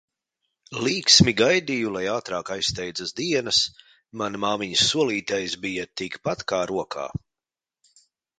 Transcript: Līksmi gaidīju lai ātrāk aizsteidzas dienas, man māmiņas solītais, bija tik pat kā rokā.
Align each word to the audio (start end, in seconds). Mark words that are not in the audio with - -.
Līksmi 0.85 1.33
gaidīju 1.41 1.91
lai 1.95 2.01
ātrāk 2.13 2.49
aizsteidzas 2.55 3.11
dienas, 3.19 3.59
man 4.23 4.39
māmiņas 4.47 4.87
solītais, 4.95 5.55
bija 5.67 5.87
tik 6.03 6.19
pat 6.31 6.45
kā 6.55 6.65
rokā. 6.75 7.07